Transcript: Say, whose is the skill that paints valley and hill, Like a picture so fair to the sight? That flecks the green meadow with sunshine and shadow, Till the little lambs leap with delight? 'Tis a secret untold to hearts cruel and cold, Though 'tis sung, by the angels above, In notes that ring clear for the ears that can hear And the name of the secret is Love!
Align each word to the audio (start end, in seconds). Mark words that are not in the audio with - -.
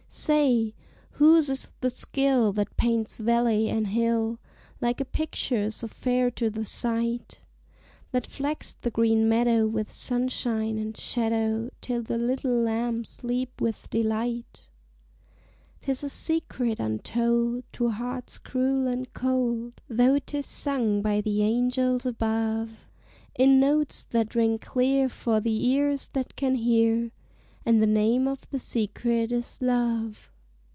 Say, 0.13 0.75
whose 1.11 1.49
is 1.49 1.69
the 1.79 1.89
skill 1.89 2.51
that 2.51 2.75
paints 2.75 3.17
valley 3.17 3.69
and 3.69 3.87
hill, 3.87 4.39
Like 4.81 4.99
a 4.99 5.05
picture 5.05 5.69
so 5.69 5.87
fair 5.87 6.29
to 6.31 6.49
the 6.49 6.65
sight? 6.65 7.39
That 8.11 8.27
flecks 8.27 8.73
the 8.75 8.91
green 8.91 9.29
meadow 9.29 9.67
with 9.67 9.89
sunshine 9.89 10.77
and 10.77 10.97
shadow, 10.97 11.69
Till 11.79 12.01
the 12.03 12.17
little 12.17 12.51
lambs 12.51 13.23
leap 13.23 13.61
with 13.61 13.89
delight? 13.89 14.63
'Tis 15.79 16.03
a 16.03 16.09
secret 16.09 16.77
untold 16.77 17.63
to 17.71 17.91
hearts 17.91 18.37
cruel 18.37 18.87
and 18.87 19.13
cold, 19.13 19.79
Though 19.87 20.19
'tis 20.19 20.45
sung, 20.45 21.01
by 21.01 21.21
the 21.21 21.41
angels 21.41 22.05
above, 22.05 22.69
In 23.39 23.61
notes 23.61 24.03
that 24.11 24.35
ring 24.35 24.57
clear 24.59 25.07
for 25.07 25.39
the 25.39 25.65
ears 25.69 26.09
that 26.11 26.35
can 26.35 26.55
hear 26.55 27.11
And 27.63 27.79
the 27.79 27.85
name 27.85 28.27
of 28.27 28.49
the 28.49 28.57
secret 28.57 29.31
is 29.31 29.61
Love! 29.61 30.29